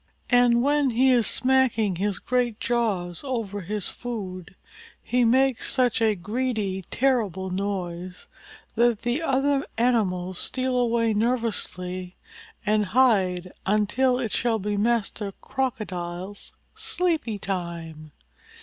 [0.31, 4.55] And when he is smacking his great jaws over his food
[4.99, 8.25] he makes such a greedy, terrible noise
[8.73, 12.15] that the other animals steal away nervously
[12.65, 18.11] and hide until it shall be Master Crocodile's sleepy time.